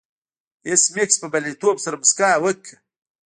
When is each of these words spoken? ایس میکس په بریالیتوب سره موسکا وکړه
ایس 0.67 0.83
میکس 0.95 1.15
په 1.21 1.27
بریالیتوب 1.31 1.75
سره 1.85 1.99
موسکا 2.01 2.29
وکړه 2.43 2.75